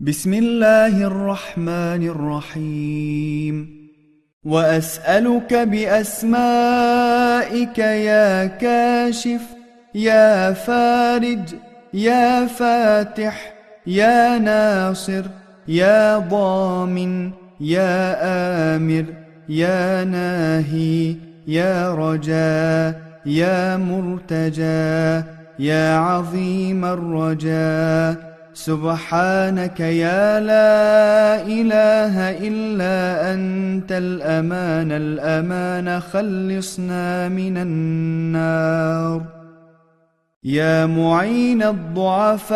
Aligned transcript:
بسم 0.00 0.34
الله 0.34 1.06
الرحمن 1.06 2.08
الرحيم 2.08 3.84
واسالك 4.44 5.54
باسمائك 5.54 6.58
يا 7.78 8.46
كاشف 8.46 9.40
يا 9.94 10.52
فارج 10.52 11.54
يا 11.94 12.46
فاتح 12.46 13.54
يا 13.86 14.38
ناصر 14.38 15.22
يا 15.68 16.18
ضامن 16.18 17.30
يا 17.60 18.16
أمر 18.76 19.04
يا 19.48 20.04
ناهي 20.04 21.16
يا 21.46 21.94
رجاء 21.94 23.00
يا 23.26 23.76
مرتجى 23.76 25.22
يا 25.58 25.96
عظيم 25.96 26.84
الرجاء 26.84 28.33
سبحانك 28.54 29.80
يا 29.80 30.40
لا 30.40 31.42
إله 31.42 32.30
إلا 32.38 33.32
أنت 33.34 33.92
الأمان 33.92 34.92
الأمان 34.92 36.00
خلصنا 36.00 37.28
من 37.28 37.58
النار. 37.58 39.22
يا 40.44 40.86
معين 40.86 41.62
الضعفاء 41.62 42.54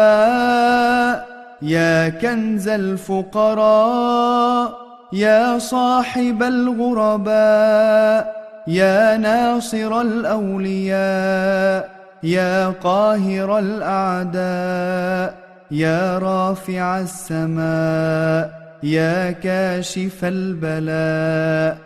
يا 1.62 2.09
كنز 2.09 2.69
الفقراء 2.69 4.73
يا 5.12 5.59
صاحب 5.59 6.42
الغرباء 6.42 8.39
يا 8.69 9.17
ناصر 9.17 10.01
الأولياء 10.01 11.91
يا 12.23 12.69
قاهر 12.69 13.59
الأعداء. 13.59 15.38
يا 15.70 16.18
رافع 16.18 17.00
السماء 17.00 18.58
يا 18.82 19.30
كاشف 19.30 20.24
البلاء 20.24 21.78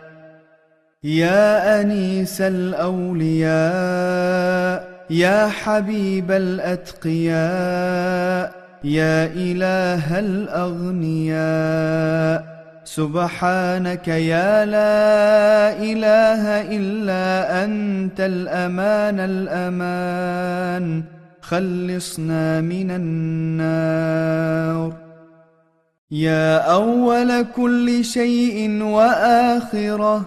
يا 1.03 1.81
أنيس 1.81 2.41
الأولياء 2.41 3.53
يا 5.09 5.47
حبيب 5.47 6.31
الأتقياء 6.31 7.43
يا 8.83 9.25
إله 9.25 10.19
الأغنياء. 10.19 11.43
سبحانك 12.85 14.07
يا 14.07 14.65
لا 14.65 15.71
إله 15.79 16.61
إلا 16.77 17.63
أنت 17.63 18.19
الأمان 18.19 19.19
الأمان. 19.19 21.03
خلصنا 21.43 22.61
من 22.61 22.91
النار. 22.91 24.93
يا 26.11 26.57
أول 26.57 27.41
كل 27.41 28.05
شيء 28.05 28.83
وآخرة. 28.83 30.25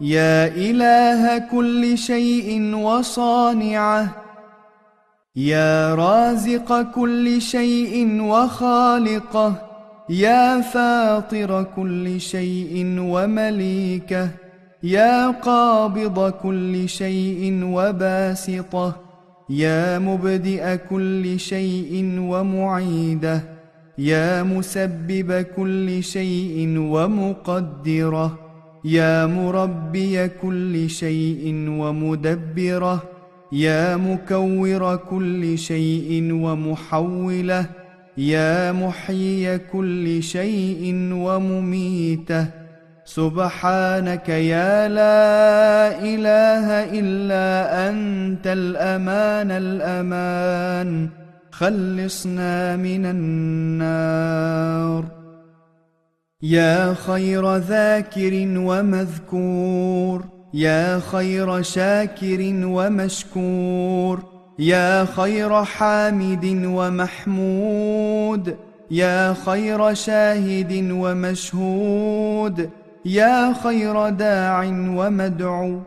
يا 0.00 0.46
إله 0.46 1.38
كل 1.38 1.98
شيء 1.98 2.74
وصانعة. 2.74 4.08
يا 5.36 5.94
رازق 5.94 6.82
كل 6.82 7.42
شيء 7.42 8.22
وخالقة. 8.22 9.54
يا 10.08 10.60
فاطر 10.60 11.66
كل 11.76 12.20
شيء 12.20 12.96
ومليكة. 12.98 14.28
يا 14.82 15.30
قابض 15.30 16.30
كل 16.30 16.88
شيء 16.88 17.60
وباسطة. 17.64 19.03
يا 19.50 19.98
مبدئ 19.98 20.76
كل 20.90 21.40
شيء 21.40 22.18
ومعيده 22.18 23.44
يا 23.98 24.42
مسبب 24.42 25.46
كل 25.56 26.02
شيء 26.02 26.78
ومقدره 26.78 28.38
يا 28.84 29.26
مربي 29.26 30.28
كل 30.28 30.90
شيء 30.90 31.68
ومدبره 31.68 33.02
يا 33.52 33.96
مكور 33.96 34.96
كل 34.96 35.58
شيء 35.58 36.32
ومحوله 36.32 37.66
يا 38.18 38.72
محيي 38.72 39.58
كل 39.58 40.22
شيء 40.22 41.12
ومميته. 41.12 42.63
سبحانك 43.04 44.28
يا 44.28 44.88
لا 44.88 46.00
إله 46.00 46.84
إلا 47.00 47.88
أنت 47.88 48.46
الأمان 48.46 49.50
الأمان. 49.50 51.08
خلصنا 51.50 52.76
من 52.76 53.06
النار. 53.06 55.04
يا 56.42 56.94
خير 56.94 57.56
ذاكر 57.56 58.54
ومذكور. 58.56 60.24
يا 60.54 61.00
خير 61.12 61.62
شاكر 61.62 62.52
ومشكور. 62.64 64.22
يا 64.58 65.04
خير 65.04 65.64
حامد 65.64 66.62
ومحمود. 66.64 68.56
يا 68.90 69.34
خير 69.46 69.94
شاهد 69.94 70.88
ومشهود. 70.90 72.70
يا 73.04 73.54
خير 73.62 74.08
داع 74.08 74.64
ومدعو 74.96 75.80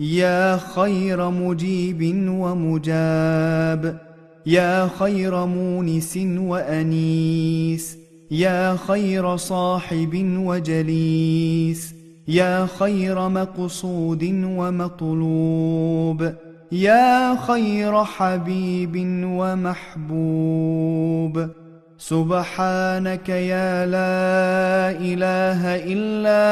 يا 0.00 0.56
خير 0.56 1.30
مجيب 1.30 2.28
ومجاب 2.28 3.98
يا 4.46 4.88
خير 4.98 5.46
مونس 5.46 6.18
وأنيس 6.36 7.98
يا 8.30 8.76
خير 8.76 9.36
صاحب 9.36 10.34
وجليس 10.38 11.94
يا 12.28 12.66
خير 12.78 13.28
مقصود 13.28 14.24
ومطلوب 14.44 16.32
يا 16.72 17.36
خير 17.36 18.04
حبيب 18.04 19.24
ومحبوب. 19.24 20.82
سبحانك 22.02 23.28
يا 23.28 23.86
لا 23.86 24.90
إله 24.90 25.60
إلا 25.76 26.42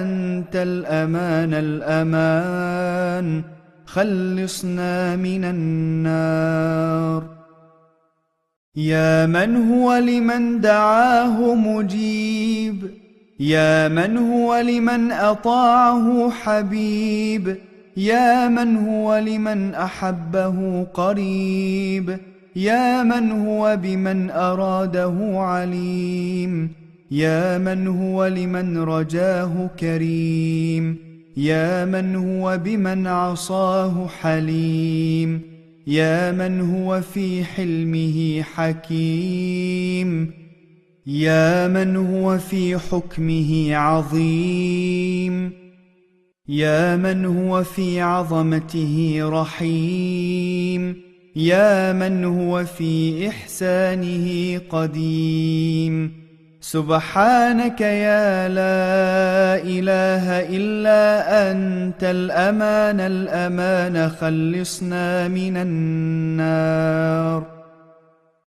أنت 0.00 0.56
الأمان 0.56 1.54
الأمان. 1.54 3.42
خلصنا 3.86 5.16
من 5.16 5.44
النار. 5.44 7.22
يا 8.76 9.26
من 9.26 9.70
هو 9.70 9.94
لمن 9.94 10.60
دعاه 10.60 11.54
مجيب؟ 11.54 12.90
يا 13.40 13.88
من 13.88 14.16
هو 14.16 14.56
لمن 14.56 15.12
أطاعه 15.12 16.30
حبيب؟ 16.30 17.56
يا 17.96 18.48
من 18.48 18.76
هو 18.76 19.18
لمن 19.18 19.74
أحبه 19.74 20.86
قريب؟ 20.94 22.18
يا 22.56 23.02
من 23.02 23.30
هو 23.30 23.78
بمن 23.82 24.30
أراده 24.30 25.32
عليم. 25.34 26.70
يا 27.10 27.58
من 27.58 27.86
هو 27.86 28.26
لمن 28.26 28.78
رجاه 28.78 29.70
كريم. 29.80 30.96
يا 31.36 31.84
من 31.84 32.16
هو 32.16 32.60
بمن 32.64 33.06
عصاه 33.06 34.06
حليم. 34.06 35.40
يا 35.86 36.32
من 36.32 36.60
هو 36.60 37.00
في 37.00 37.44
حلمه 37.44 38.42
حكيم. 38.42 40.30
يا 41.06 41.68
من 41.68 41.96
هو 41.96 42.38
في 42.38 42.78
حكمه 42.78 43.74
عظيم. 43.74 45.52
يا 46.48 46.96
من 46.96 47.24
هو 47.24 47.64
في 47.64 48.00
عظمته 48.00 49.18
رحيم. 49.22 51.07
يا 51.38 51.92
من 51.92 52.24
هو 52.24 52.64
في 52.64 53.28
إحسانه 53.28 54.60
قديم. 54.70 56.12
سبحانك 56.60 57.80
يا 57.80 58.48
لا 58.48 59.62
إله 59.62 60.24
إلا 60.56 61.02
أنت 61.50 62.04
الأمان 62.04 63.00
الأمان 63.00 64.08
خلصنا 64.08 65.28
من 65.28 65.56
النار. 65.56 67.46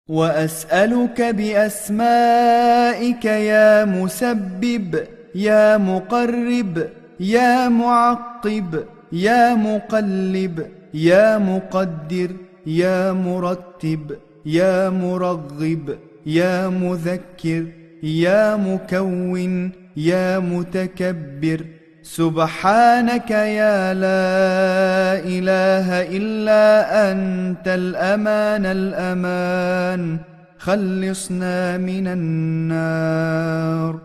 وأسألك 0.09 1.23
بأسمائك 1.23 3.25
يا 3.25 3.85
مسبب 3.85 5.05
يا 5.35 5.79
مقرب 5.79 6.89
يا 7.21 7.69
معقب 7.69 8.85
يا 9.13 9.55
مقلب 9.55 10.67
يا 10.95 11.39
مقدر. 11.39 12.31
يا 12.67 13.13
مرتب 13.13 14.17
يا 14.47 14.91
مرغب 14.91 15.99
يا 16.27 16.69
مذكر 16.69 17.67
يا 18.03 18.57
مكون 18.57 19.73
يا 19.97 20.39
متكبر. 20.39 21.65
سبحانك 22.03 23.31
يا 23.31 23.95
لا 23.95 25.21
إله 25.25 26.03
إلا 26.17 27.13
أنت 27.13 27.69
الأمان 27.69 28.67
الأمان. 28.67 30.19
خلصنا 30.59 31.79
من 31.79 32.09
النار. 32.09 33.99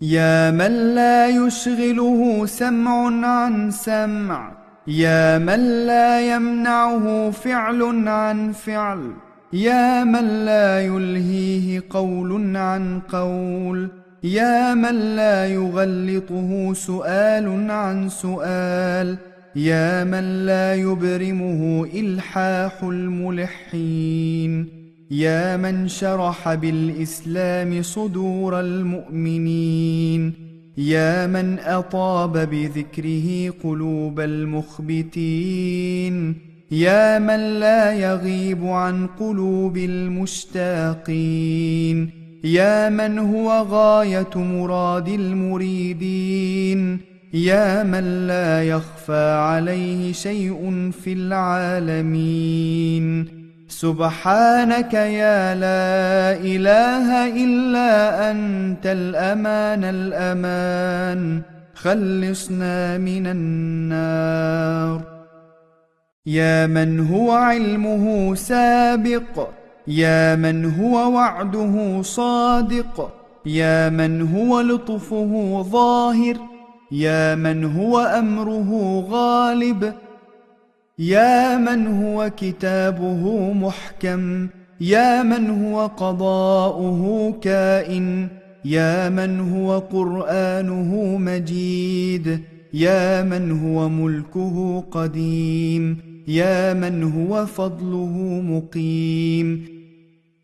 يا 0.00 0.50
من 0.50 0.94
لا 0.94 1.28
يشغله 1.28 2.46
سمع 2.46 3.26
عن 3.26 3.70
سمع. 3.70 4.57
يا 4.88 5.38
من 5.38 5.86
لا 5.86 6.34
يمنعه 6.34 7.30
فعل 7.30 8.08
عن 8.08 8.52
فعل 8.52 9.12
يا 9.52 10.04
من 10.04 10.44
لا 10.44 10.80
يلهيه 10.80 11.82
قول 11.90 12.56
عن 12.56 13.00
قول 13.00 13.88
يا 14.24 14.74
من 14.74 14.94
لا 15.16 15.46
يغلطه 15.46 16.72
سؤال 16.72 17.70
عن 17.70 18.08
سؤال 18.08 19.16
يا 19.56 20.04
من 20.04 20.46
لا 20.46 20.74
يبرمه 20.74 21.88
إلحاح 21.94 22.82
الملحين 22.82 24.68
يا 25.10 25.56
من 25.56 25.88
شرح 25.88 26.54
بالإسلام 26.54 27.82
صدور 27.82 28.60
المؤمنين. 28.60 30.47
يا 30.78 31.26
من 31.26 31.58
أطاب 31.58 32.32
بذكره 32.32 33.54
قلوب 33.64 34.20
المخبتين. 34.20 35.68
يا 36.70 37.18
من 37.18 37.60
لا 37.60 37.92
يغيب 37.92 38.66
عن 38.66 39.06
قلوب 39.06 39.76
المشتاقين. 39.76 41.08
يا 42.44 42.88
من 42.88 43.18
هو 43.18 43.66
غاية 43.70 44.36
مراد 44.36 45.08
المريدين. 45.08 46.98
يا 47.34 47.82
من 47.82 48.26
لا 48.26 48.62
يخفى 48.62 49.30
عليه 49.32 50.12
شيء 50.12 50.90
في 51.04 51.12
العالمين. 51.12 52.58
سبحانك 53.78 54.94
يا 54.94 55.54
لا 55.54 56.34
إله 56.52 57.06
إلا 57.44 57.90
أنت 58.30 58.86
الأمان 58.86 59.84
الأمان. 59.84 61.42
خلصنا 61.74 62.98
من 62.98 63.26
النار. 63.26 65.00
يا 66.26 66.66
من 66.66 67.06
هو 67.06 67.32
علمه 67.32 68.34
سابق 68.34 69.48
يا 69.88 70.34
من 70.34 70.80
هو 70.80 71.12
وعده 71.14 72.02
صادق 72.02 73.12
يا 73.46 73.88
من 73.88 74.34
هو 74.34 74.60
لطفه 74.60 75.62
ظاهر 75.70 76.36
يا 76.92 77.34
من 77.34 77.64
هو 77.64 78.00
أمره 78.00 78.70
غالب. 79.10 79.92
يا 80.98 81.56
من 81.56 81.86
هو 81.86 82.30
كتابه 82.36 83.52
محكم 83.52 84.48
يا 84.80 85.22
من 85.22 85.50
هو 85.50 85.86
قضاؤه 85.86 87.32
كائن 87.40 88.28
يا 88.64 89.08
من 89.08 89.40
هو 89.40 89.78
قرآنه 89.78 91.16
مجيد 91.18 92.40
يا 92.74 93.22
من 93.22 93.60
هو 93.60 93.88
ملكه 93.88 94.80
قديم 94.80 95.98
يا 96.28 96.74
من 96.74 97.02
هو 97.02 97.46
فضله 97.46 98.42
مقيم 98.44 99.64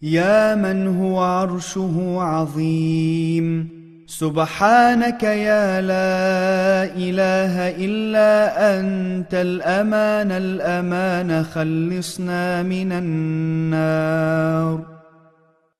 يا 0.02 0.54
من 0.54 0.86
هو 0.86 1.18
عرشه 1.18 2.20
عظيم. 2.20 3.83
سبحانك 4.19 5.22
يا 5.22 5.81
لا 5.81 6.84
إله 6.94 7.55
إلا 7.87 8.31
أنت 8.78 9.34
الأمان 9.34 10.31
الأمان 10.32 11.44
خلصنا 11.44 12.62
من 12.62 12.93
النار. 12.93 14.81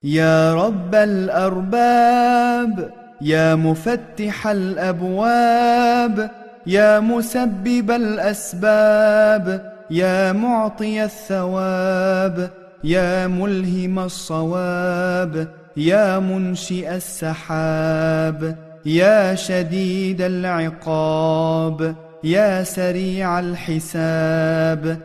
يا 0.03 0.55
رب 0.55 0.95
الأرباب 0.95 2.91
يا 3.23 3.55
مفتح 3.55 4.47
الأبواب 4.47 6.31
يا 6.67 7.01
مسبب 7.01 7.91
الأسباب 7.91 9.73
يا 9.91 10.33
معطي 10.33 11.05
الثواب 11.05 12.51
يا 12.85 13.27
ملهم 13.27 13.99
الصواب. 13.99 15.64
يا 15.76 16.19
منشئ 16.19 16.94
السحاب 16.94 18.56
يا 18.87 19.35
شديد 19.35 20.23
العقاب 20.23 21.94
يا 22.25 22.62
سريع 22.65 23.41
الحساب 23.41 24.99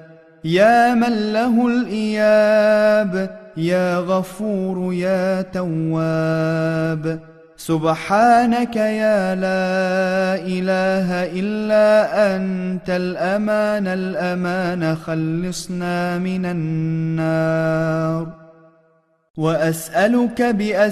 يا 0.44 0.94
من 0.94 1.34
له 1.34 1.68
الإياب 1.68 3.40
يا 3.58 3.98
غفور 3.98 4.94
يا 4.94 5.42
تواب. 5.42 7.20
سبحانك 7.58 8.76
يا 8.76 9.36
لا 9.36 10.36
إله 10.48 11.24
إلا 11.40 12.36
أنت 12.36 12.90
الأمان 12.90 13.88
الأمان 13.88 14.96
خلصنا 14.96 16.18
من 16.18 16.46
النار. 16.46 18.39
وأسألك 19.40 20.42
بأسمائك 20.42 20.90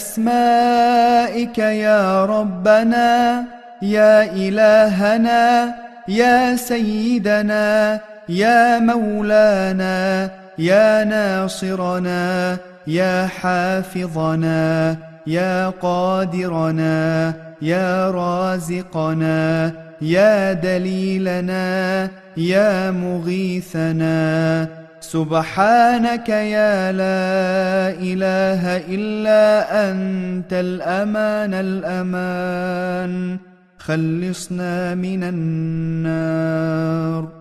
يا 1.58 2.26
ربنا 2.26 3.44
يا 3.82 4.24
إلهنا 4.24 5.76
يا 6.08 6.56
سيدنا 6.56 8.00
يا 8.30 8.80
مولانا 8.80 10.30
يا 10.58 11.04
ناصرنا 11.04 12.58
يا 12.88 13.28
حافظنا 13.28 14.96
يا 15.28 15.70
قادرنا 15.70 17.34
يا 17.62 18.12
رازقنا 18.12 19.72
يا 20.02 20.54
دليلنا 20.54 22.10
يا 22.38 22.92
مغيثنا. 22.92 24.68
سبحانك 25.00 26.30
يا 26.30 26.92
لا 26.92 27.90
إله 28.02 28.78
إلا 28.78 29.92
أنت 29.92 30.54
الأمان 30.54 31.54
الأمان. 31.54 33.38
خلصنا 33.80 34.96
من 34.96 35.24
النار. 35.24 37.37